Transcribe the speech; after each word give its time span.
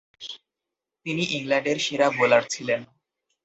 তিনি 1.05 1.23
ইংল্যান্ডের 1.37 1.77
সেরা 1.85 2.07
বোলার 2.17 2.43
ছিলেন। 2.53 2.81